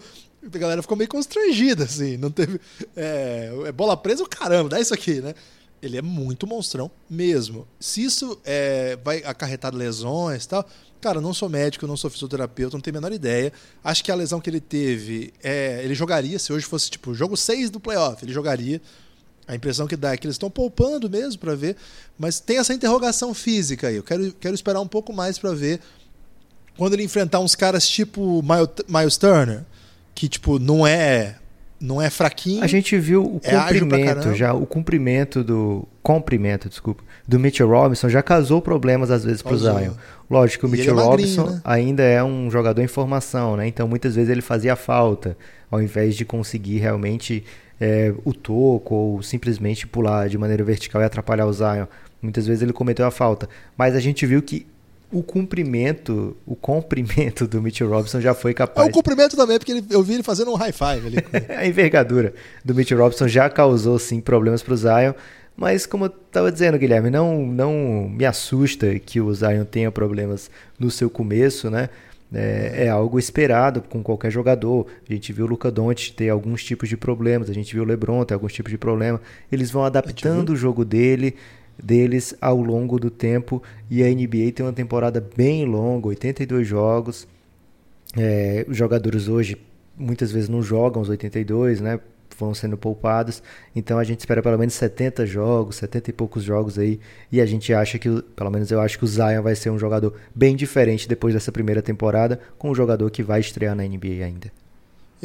[0.52, 2.16] A galera ficou meio constrangida, assim.
[2.16, 2.60] Não teve.
[2.96, 5.34] É, é bola presa, o caramba, dá isso aqui, né?
[5.82, 7.66] Ele é muito monstrão mesmo.
[7.78, 10.66] Se isso é, vai acarretar lesões e tal,
[11.00, 13.52] cara, não sou médico, não sou fisioterapeuta, não tenho a menor ideia.
[13.84, 17.36] Acho que a lesão que ele teve, é, ele jogaria, se hoje fosse tipo jogo
[17.36, 18.80] 6 do playoff, ele jogaria.
[19.46, 21.76] A impressão que dá é que eles estão poupando mesmo para ver,
[22.18, 23.96] mas tem essa interrogação física aí.
[23.96, 25.80] Eu quero, quero esperar um pouco mais para ver
[26.76, 28.42] quando ele enfrentar uns caras tipo
[28.88, 29.64] Miles Turner,
[30.16, 31.36] que tipo não é
[31.78, 32.64] não é fraquinho.
[32.64, 38.08] A gente viu o é comprimento já, o comprimento do comprimento, desculpa, do Mitchell Robinson
[38.08, 39.92] já causou problemas às vezes para o Zion.
[40.28, 41.60] Lógico que o Mitchell é Robinson né?
[41.62, 43.68] ainda é um jogador em formação, né?
[43.68, 45.36] Então muitas vezes ele fazia falta,
[45.70, 47.44] ao invés de conseguir realmente
[47.78, 51.86] é, o toco ou simplesmente pular de maneira vertical e atrapalhar o Zion.
[52.22, 54.66] Muitas vezes ele cometeu a falta, mas a gente viu que
[55.10, 58.86] o cumprimento, o comprimento do Mitchell Robinson já foi capaz.
[58.86, 61.16] É o cumprimento também, porque ele, eu vi ele fazendo um high five ali.
[61.56, 65.12] a envergadura do Mitchell Robinson já causou sim problemas para o Zion,
[65.56, 70.50] mas como eu estava dizendo, Guilherme, não, não me assusta que o Zion tenha problemas
[70.78, 71.88] no seu começo, né?
[72.34, 74.86] É, é, algo esperado com qualquer jogador.
[75.08, 77.86] A gente viu o Luca Doncic ter alguns tipos de problemas, a gente viu o
[77.86, 79.20] LeBron ter alguns tipos de problemas.
[79.50, 81.36] Eles vão adaptando o jogo dele,
[81.82, 87.26] deles ao longo do tempo e a NBA tem uma temporada bem longa, 82 jogos.
[88.16, 89.56] É, os jogadores hoje
[89.96, 92.00] muitas vezes não jogam os 82, né?
[92.38, 93.42] Vão sendo poupados.
[93.74, 97.00] Então a gente espera pelo menos 70 jogos, 70 e poucos jogos aí.
[97.32, 99.78] E a gente acha que, pelo menos eu acho que o Zion vai ser um
[99.78, 104.24] jogador bem diferente depois dessa primeira temporada, com um jogador que vai estrear na NBA
[104.24, 104.52] ainda.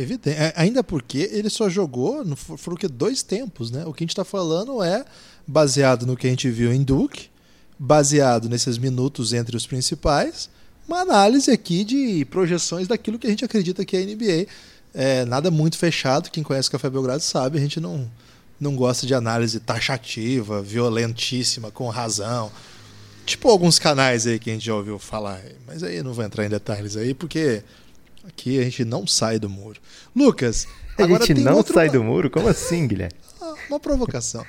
[0.01, 0.29] Evidente.
[0.29, 3.85] É, ainda porque ele só jogou, foram que dois tempos, né?
[3.85, 5.05] O que a gente está falando é
[5.47, 7.29] baseado no que a gente viu em Duke,
[7.77, 10.49] baseado nesses minutos entre os principais,
[10.87, 14.47] uma análise aqui de projeções daquilo que a gente acredita que é a NBA.
[14.93, 18.09] É, nada muito fechado, quem conhece o Café Belgrado sabe, a gente não,
[18.59, 22.51] não gosta de análise taxativa, violentíssima, com razão.
[23.25, 26.45] Tipo alguns canais aí que a gente já ouviu falar, mas aí não vou entrar
[26.45, 27.63] em detalhes aí, porque
[28.27, 29.79] aqui a gente não sai do muro.
[30.15, 31.73] Lucas, a gente não outro...
[31.73, 32.29] sai do muro?
[32.29, 33.15] Como assim, Guilherme?
[33.43, 34.45] Ah, uma provocação.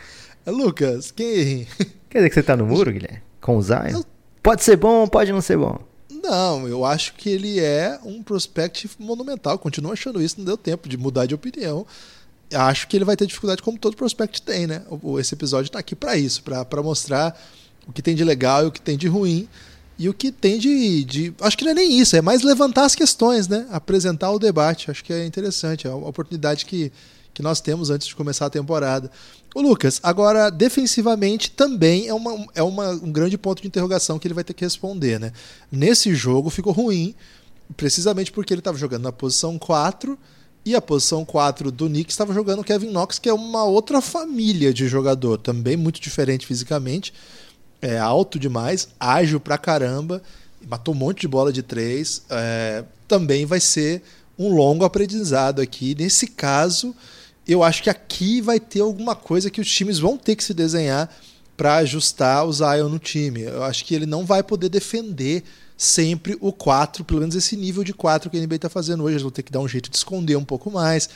[0.46, 1.66] Lucas, quem.
[2.10, 3.22] Quer dizer que você tá no muro, Guilherme?
[3.40, 3.88] Com o Zion?
[3.88, 4.04] Eu...
[4.42, 5.78] Pode ser bom, pode não ser bom.
[6.10, 9.58] Não, eu acho que ele é um prospect monumental.
[9.58, 11.86] Continuo achando isso, não deu tempo de mudar de opinião.
[12.52, 14.82] Acho que ele vai ter dificuldade como todo prospect tem, né?
[15.18, 17.40] Esse episódio está aqui para isso, para mostrar
[17.86, 19.48] o que tem de legal e o que tem de ruim.
[19.98, 21.34] E o que tem de, de.
[21.40, 23.66] Acho que não é nem isso, é mais levantar as questões, né?
[23.70, 24.90] Apresentar o debate.
[24.90, 25.86] Acho que é interessante.
[25.86, 26.90] É uma oportunidade que,
[27.32, 29.10] que nós temos antes de começar a temporada.
[29.54, 34.26] O Lucas, agora, defensivamente também é, uma, é uma, um grande ponto de interrogação que
[34.26, 35.32] ele vai ter que responder, né?
[35.70, 37.14] Nesse jogo ficou ruim,
[37.76, 40.18] precisamente porque ele estava jogando na posição 4
[40.64, 44.00] e a posição 4 do Knicks estava jogando o Kevin Knox, que é uma outra
[44.00, 47.12] família de jogador, também muito diferente fisicamente,
[47.82, 50.22] é alto demais, ágil pra caramba,
[50.66, 54.02] matou um monte de bola de três, é, também vai ser
[54.38, 55.94] um longo aprendizado aqui.
[55.94, 56.94] Nesse caso,
[57.46, 60.54] eu acho que aqui vai ter alguma coisa que os times vão ter que se
[60.54, 61.10] desenhar
[61.56, 63.42] para ajustar o Zion no time.
[63.42, 65.44] Eu acho que ele não vai poder defender
[65.76, 69.14] sempre o 4, pelo menos esse nível de 4 que a NBA está fazendo hoje.
[69.14, 71.08] Eles vão ter que dar um jeito de esconder um pouco mais.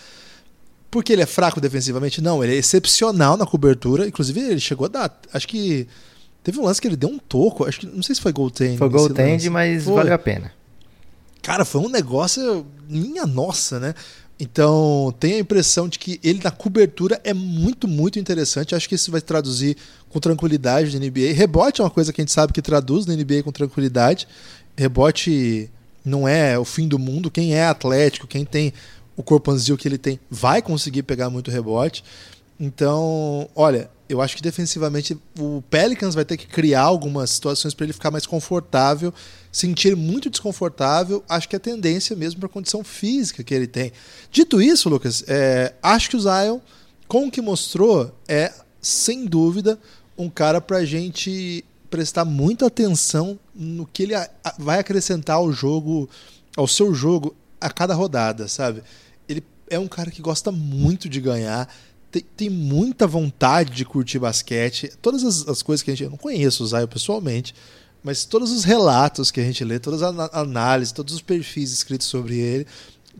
[0.90, 2.20] Porque ele é fraco defensivamente?
[2.20, 4.06] Não, ele é excepcional na cobertura.
[4.06, 5.20] Inclusive, ele chegou a dar.
[5.32, 5.86] Acho que.
[6.46, 7.64] Teve um lance que ele deu um toco.
[7.64, 7.86] Acho que.
[7.86, 8.78] Não sei se foi goaltend.
[8.78, 9.94] Foi goaltend, mas foi.
[9.94, 10.52] valeu a pena.
[11.42, 12.64] Cara, foi um negócio.
[12.88, 13.96] Minha nossa, né?
[14.38, 18.76] Então, tenho a impressão de que ele na cobertura é muito, muito interessante.
[18.76, 19.76] Acho que isso vai traduzir
[20.08, 21.32] com tranquilidade na NBA.
[21.34, 24.28] Rebote é uma coisa que a gente sabe que traduz na NBA com tranquilidade.
[24.76, 25.68] Rebote
[26.04, 27.28] não é o fim do mundo.
[27.28, 28.72] Quem é atlético, quem tem
[29.16, 32.04] o corpanzil que ele tem, vai conseguir pegar muito rebote.
[32.60, 37.84] Então, olha, eu acho que defensivamente o Pelicans vai ter que criar algumas situações para
[37.84, 39.12] ele ficar mais confortável,
[39.50, 41.24] sentir muito desconfortável.
[41.28, 43.92] Acho que é tendência mesmo para a condição física que ele tem.
[44.30, 46.60] Dito isso, Lucas, é, acho que o Zion,
[47.08, 49.78] com o que mostrou, é sem dúvida
[50.16, 54.14] um cara para a gente prestar muita atenção no que ele
[54.58, 56.08] vai acrescentar ao jogo,
[56.56, 58.82] ao seu jogo a cada rodada, sabe?
[59.28, 61.68] Ele é um cara que gosta muito de ganhar
[62.16, 64.92] tem, tem muita vontade de curtir basquete.
[65.02, 66.04] Todas as, as, coisas que a gente.
[66.04, 67.54] Eu não conheço o Zion pessoalmente,
[68.02, 72.06] mas todos os relatos que a gente lê, todas as análises, todos os perfis escritos
[72.06, 72.66] sobre ele,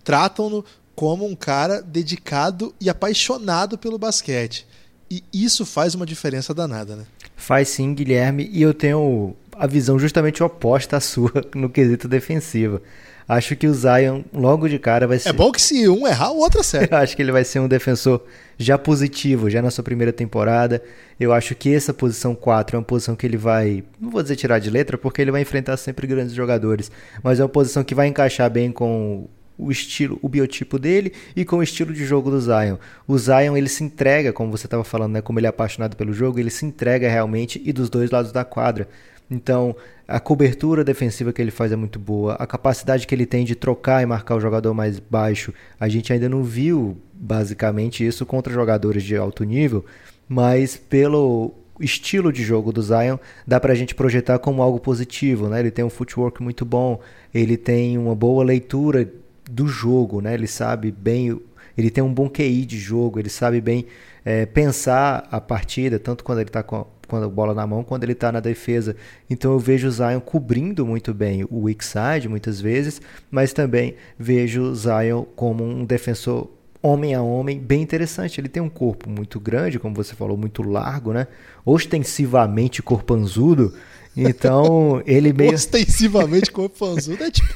[0.02, 4.66] tratam-no como um cara dedicado e apaixonado pelo basquete.
[5.10, 7.04] E isso faz uma diferença danada, né?
[7.36, 12.80] Faz sim, Guilherme, e eu tenho a visão justamente oposta à sua no quesito defensivo.
[13.28, 15.30] Acho que o Zion, logo de cara, vai é ser.
[15.30, 16.94] É bom que se um errar, o outro acerta.
[16.96, 18.22] Eu acho que ele vai ser um defensor
[18.56, 20.80] já positivo, já na sua primeira temporada.
[21.18, 23.82] Eu acho que essa posição 4 é uma posição que ele vai.
[24.00, 26.90] Não vou dizer tirar de letra, porque ele vai enfrentar sempre grandes jogadores.
[27.22, 29.26] Mas é uma posição que vai encaixar bem com
[29.58, 32.76] o estilo, o biotipo dele e com o estilo de jogo do Zion.
[33.06, 36.12] O Zion ele se entrega, como você estava falando, né, como ele é apaixonado pelo
[36.12, 38.88] jogo, ele se entrega realmente e dos dois lados da quadra.
[39.30, 39.74] Então,
[40.06, 43.56] a cobertura defensiva que ele faz é muito boa, a capacidade que ele tem de
[43.56, 45.52] trocar e marcar o jogador mais baixo.
[45.80, 49.84] A gente ainda não viu basicamente isso contra jogadores de alto nível,
[50.28, 55.60] mas pelo estilo de jogo do Zion, dá pra gente projetar como algo positivo, né?
[55.60, 57.00] Ele tem um footwork muito bom,
[57.34, 59.10] ele tem uma boa leitura
[59.50, 60.34] do jogo, né?
[60.34, 61.40] Ele sabe bem,
[61.76, 63.86] ele tem um bom QI de jogo, ele sabe bem
[64.24, 68.02] é, pensar a partida, tanto quando ele está com com a bola na mão quando
[68.02, 68.96] ele está na defesa.
[69.30, 73.94] Então eu vejo o Zion cobrindo muito bem o weak side muitas vezes, mas também
[74.18, 76.50] vejo o Zion como um defensor
[76.82, 78.40] homem a homem bem interessante.
[78.40, 81.26] Ele tem um corpo muito grande, como você falou, muito largo, né?
[81.64, 83.72] Ostensivamente corpanzudo.
[84.16, 85.52] Então, ele meio.
[85.52, 87.52] Ostensivamente corpanzudo é tipo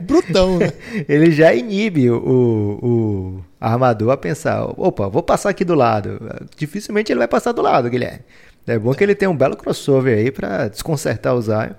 [0.00, 0.72] brutão, né?
[1.08, 6.20] Ele já inibe o, o armador a pensar: opa, vou passar aqui do lado.
[6.56, 8.20] Dificilmente ele vai passar do lado, Guilherme.
[8.64, 11.72] É bom que ele tem um belo crossover aí para desconcertar o Zion.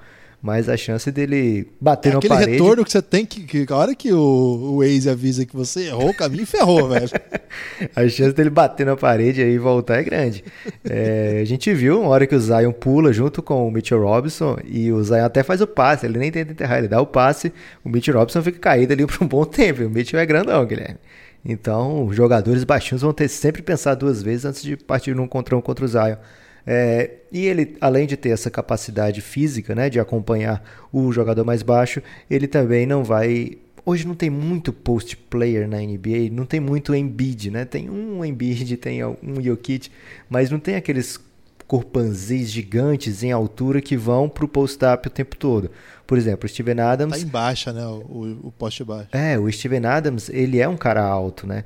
[0.43, 2.43] Mas a chance dele bater é na parede...
[2.43, 3.65] Aquele retorno que você tem que, que...
[3.71, 7.10] A hora que o, o Waze avisa que você errou o caminho, ferrou, velho.
[7.95, 10.43] a chance dele bater na parede e voltar é grande.
[10.84, 14.58] É, a gente viu uma hora que o Zion pula junto com o Mitchell Robinson
[14.65, 16.06] e o Zion até faz o passe.
[16.06, 17.53] Ele nem tenta enterrar, ele dá o passe.
[17.82, 19.86] O Mitchell Robinson fica caído ali por um bom tempo.
[19.86, 20.99] O Mitchell é grandão, Guilherme.
[21.45, 25.56] Então, os jogadores baixinhos vão ter sempre pensar duas vezes antes de partir num contra
[25.56, 26.17] um contra o Zion.
[26.65, 31.62] É, e ele, além de ter essa capacidade física, né, de acompanhar o jogador mais
[31.62, 33.58] baixo, ele também não vai.
[33.86, 37.65] Hoje não tem muito post player na NBA, não tem muito Embiid, né?
[37.65, 39.89] Tem um Embiid, tem um Jokic,
[40.30, 41.19] mas não tem aqueles
[41.67, 45.71] corpanzis gigantes em altura que vão pro post-up o tempo todo.
[46.06, 47.17] Por exemplo, o Steven Adams.
[47.17, 47.86] Tá em baixa, né?
[47.86, 49.10] O, o poste baixo.
[49.12, 51.65] É, o Steven Adams, ele é um cara alto, né?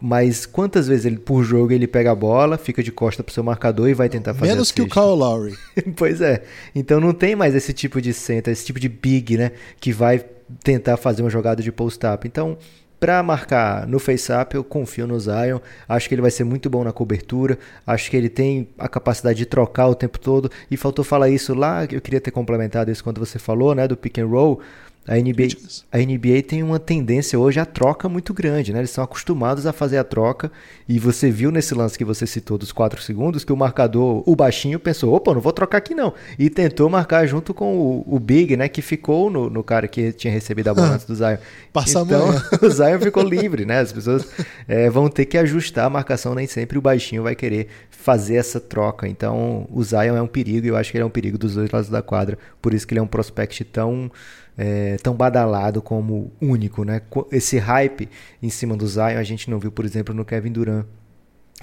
[0.00, 3.42] Mas quantas vezes ele por jogo ele pega a bola, fica de costa pro seu
[3.42, 5.58] marcador e vai tentar fazer Menos que o Kyle Lowry.
[5.96, 6.42] pois é.
[6.74, 10.24] Então não tem mais esse tipo de center, esse tipo de big, né, que vai
[10.62, 12.26] tentar fazer uma jogada de post-up.
[12.26, 12.56] Então,
[13.00, 15.60] para marcar no face-up, eu confio no Zion.
[15.88, 17.58] Acho que ele vai ser muito bom na cobertura.
[17.86, 20.50] Acho que ele tem a capacidade de trocar o tempo todo.
[20.70, 23.96] E faltou falar isso lá, eu queria ter complementado isso quando você falou, né, do
[23.96, 24.60] pick and roll.
[25.06, 25.48] A NBA,
[25.90, 28.80] a NBA tem uma tendência hoje à troca muito grande, né?
[28.80, 30.52] Eles são acostumados a fazer a troca.
[30.86, 34.36] E você viu nesse lance que você citou dos 4 segundos que o marcador, o
[34.36, 36.12] baixinho, pensou: opa, não vou trocar aqui não.
[36.38, 38.68] E tentou marcar junto com o, o Big, né?
[38.68, 41.38] Que ficou no, no cara que tinha recebido a bola antes do Zion.
[41.72, 42.28] Passa então,
[42.60, 43.80] o Zion ficou livre, né?
[43.80, 44.28] As pessoas
[44.68, 48.60] é, vão ter que ajustar a marcação, nem sempre o baixinho vai querer fazer essa
[48.60, 49.08] troca.
[49.08, 51.54] Então, o Zion é um perigo e eu acho que ele é um perigo dos
[51.54, 52.38] dois lados da quadra.
[52.60, 54.10] Por isso que ele é um prospect tão
[54.58, 57.00] é, tão badalado como único, né?
[57.30, 58.08] Esse hype
[58.42, 60.84] em cima do Zion a gente não viu, por exemplo, no Kevin Durant.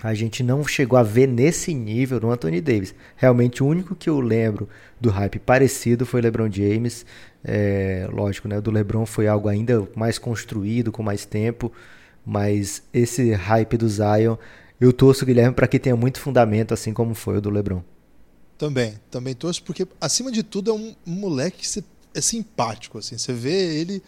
[0.01, 2.95] A gente não chegou a ver nesse nível no Anthony Davis.
[3.15, 7.05] Realmente o único que eu lembro do hype parecido foi LeBron James.
[7.43, 8.57] É, lógico, né?
[8.57, 11.71] O do LeBron foi algo ainda mais construído, com mais tempo.
[12.25, 14.35] Mas esse hype do Zion,
[14.79, 17.81] eu torço, Guilherme, para que tenha muito fundamento, assim como foi o do LeBron.
[18.57, 21.83] Também, também torço, porque acima de tudo é um moleque que você
[22.15, 23.17] é simpático, assim.
[23.17, 24.01] Você vê ele,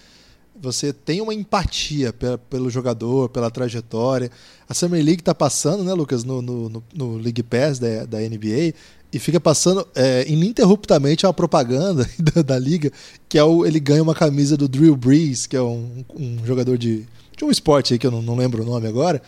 [0.60, 4.32] você tem uma empatia pela, pelo jogador, pela trajetória.
[4.67, 8.20] A Summer League tá passando, né, Lucas, no, no, no, no League Pass da, da
[8.20, 8.74] NBA
[9.12, 12.91] e fica passando é, ininterruptamente a propaganda da, da, liga,
[13.30, 16.78] que é o, ele ganha uma camisa do Drew Brees, que é um, um jogador
[16.78, 17.05] de,
[17.36, 19.22] de um esporte aí que eu não, não lembro o nome agora.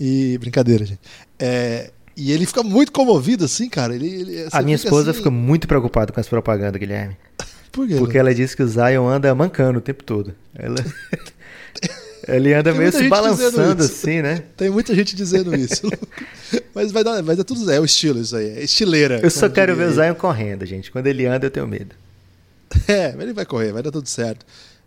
[0.00, 1.00] E brincadeira, gente.
[1.38, 3.94] É, e ele fica muito comovido, assim, cara.
[3.94, 5.18] Ele, ele a minha esposa assim...
[5.18, 7.16] fica muito preocupada com essa propaganda, Guilherme.
[7.72, 7.96] Por quê?
[7.96, 10.34] Porque ela disse que o Zion anda mancando o tempo todo.
[10.54, 10.76] Ela...
[12.28, 14.44] Ele anda meio se balançando assim, né?
[14.56, 15.90] Tem muita gente dizendo isso.
[16.72, 17.68] Mas vai dar, vai dar tudo.
[17.70, 18.50] É o estilo isso aí.
[18.50, 19.18] É estileira.
[19.20, 20.90] Eu só quero ver o Zion correndo, gente.
[20.92, 21.94] Quando ele anda, eu tenho medo.
[22.88, 24.46] É, ele vai correr, vai dar tudo certo.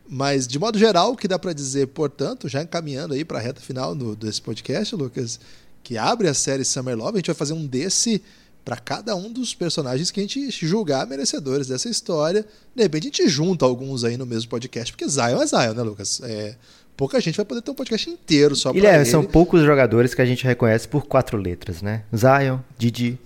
[0.10, 3.42] Mas, de modo geral, o que dá para dizer, portanto, já encaminhando aí para a
[3.42, 5.40] reta final do, desse podcast, Lucas,
[5.84, 7.14] que abre a série Summer Love.
[7.14, 8.24] A gente vai fazer um desse
[8.66, 12.44] para cada um dos personagens que a gente julgar merecedores dessa história.
[12.76, 15.84] De repente a gente junta alguns aí no mesmo podcast, porque Zion é Zion, né,
[15.84, 16.20] Lucas?
[16.24, 16.56] É,
[16.98, 19.06] pouca gente vai poder ter um podcast inteiro só para ele.
[19.06, 22.04] São poucos jogadores que a gente reconhece por quatro letras, né?
[22.14, 23.20] Zion, Didi,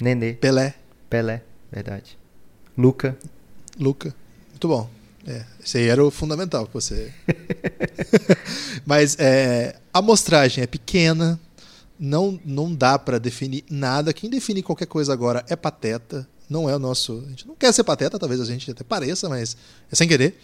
[0.00, 0.34] Nenê.
[0.34, 0.74] Pelé.
[1.10, 1.42] Pelé,
[1.72, 2.16] verdade.
[2.78, 3.16] Luca.
[3.78, 4.14] Luca.
[4.50, 4.88] Muito bom.
[5.26, 7.12] É, esse aí era o fundamental que você.
[8.86, 11.40] Mas é, a amostragem é pequena,
[11.98, 14.12] não, não dá para definir nada.
[14.12, 16.28] Quem define qualquer coisa agora é pateta.
[16.48, 17.22] Não é o nosso.
[17.26, 19.56] A gente não quer ser pateta, talvez a gente até pareça, mas
[19.90, 20.38] é sem querer.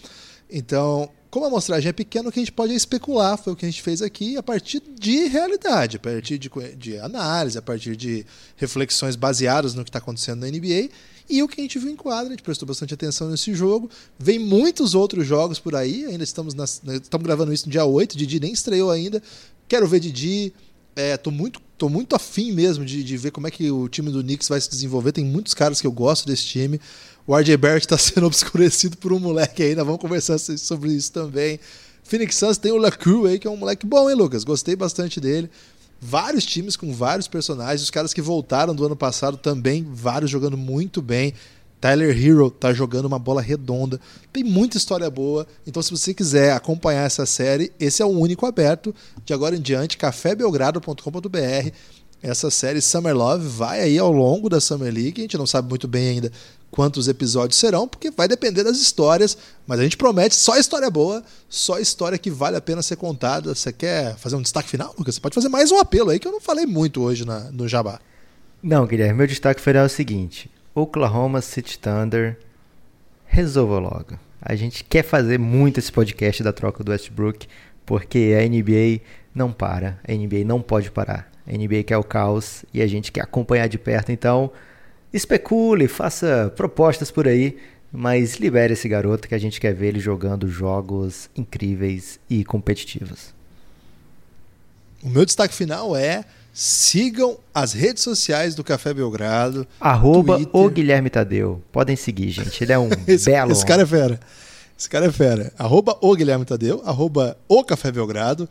[0.51, 3.57] Então, como a amostragem é pequena, o que a gente pode é especular, foi o
[3.57, 7.63] que a gente fez aqui, a partir de realidade, a partir de, de análise, a
[7.63, 8.27] partir de
[8.57, 10.91] reflexões baseadas no que está acontecendo na NBA.
[11.31, 13.89] E o que a gente viu em quadra, a gente prestou bastante atenção nesse jogo.
[14.19, 18.19] Vem muitos outros jogos por aí, ainda estamos, nas, estamos gravando isso no dia 8,
[18.19, 19.23] Didi nem estreou ainda.
[19.67, 20.53] Quero ver Didi,
[20.95, 24.11] é, tô muito, tô muito afim mesmo de, de ver como é que o time
[24.11, 25.13] do Knicks vai se desenvolver.
[25.13, 26.81] Tem muitos caras que eu gosto desse time.
[27.27, 29.85] O RJ Barrett está sendo obscurecido por um moleque ainda.
[29.85, 31.59] Vamos conversar sobre isso também.
[32.05, 34.45] Phoenix Suns tem o LaCrue aí, que é um moleque bom, hein, Lucas?
[34.45, 35.49] Gostei bastante dele.
[36.01, 37.83] Vários times com vários personagens.
[37.83, 41.33] Os caras que voltaram do ano passado também, vários jogando muito bem.
[41.83, 44.01] Tyler Hero tá jogando uma bola redonda.
[44.33, 45.45] Tem muita história boa.
[45.67, 48.95] Então, se você quiser acompanhar essa série, esse é o único aberto.
[49.25, 51.71] De agora em diante, cafébelgrado.com.br.
[52.23, 55.21] Essa série Summer Love vai aí ao longo da Summer League.
[55.21, 56.31] A gente não sabe muito bem ainda
[56.71, 59.37] quantos episódios serão, porque vai depender das histórias.
[59.67, 63.53] Mas a gente promete só história boa, só história que vale a pena ser contada.
[63.53, 65.17] Você quer fazer um destaque final, Lucas?
[65.17, 67.67] Você pode fazer mais um apelo aí que eu não falei muito hoje na, no
[67.67, 67.99] Jabá.
[68.63, 72.39] Não, Guilherme, meu destaque final é o seguinte: Oklahoma City Thunder,
[73.27, 74.19] resolva logo.
[74.41, 77.47] A gente quer fazer muito esse podcast da troca do Westbrook,
[77.85, 79.05] porque a NBA
[79.35, 81.31] não para, a NBA não pode parar.
[81.47, 84.51] A NBA quer o caos e a gente quer acompanhar de perto, então
[85.13, 87.59] especule, faça propostas por aí,
[87.93, 93.35] mas libere esse garoto que a gente quer ver ele jogando jogos incríveis e competitivos.
[95.03, 99.67] O meu destaque final é Sigam as redes sociais do Café Belgrado.
[99.81, 101.63] Arroba o Guilherme Tadeu.
[101.73, 102.63] Podem seguir, gente.
[102.63, 103.53] Ele é um esse, belo.
[103.53, 104.21] Esse cara é fera.
[104.79, 105.53] Esse cara é fera.
[105.59, 106.83] Arroba o Guilherme Tadeu.
[106.85, 108.47] Arroba o Café Belgrado.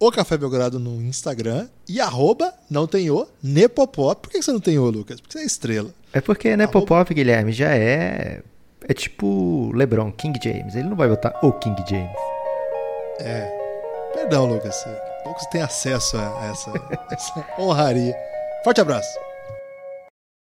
[0.00, 1.68] O Café Belgrado no Instagram.
[1.88, 4.22] E arroba, não tem o, Nepopop.
[4.22, 5.20] Por que você não tem o, Lucas?
[5.20, 5.90] Porque você é estrela.
[6.12, 7.14] É porque Nepopop, arroba...
[7.14, 8.42] Guilherme, já é.
[8.86, 10.74] É tipo LeBron, King James.
[10.74, 12.16] Ele não vai botar o King James.
[13.20, 13.48] É.
[14.12, 14.84] Perdão, Lucas
[15.34, 16.72] poucos têm acesso a essa,
[17.10, 18.14] essa honraria.
[18.62, 19.18] Forte abraço.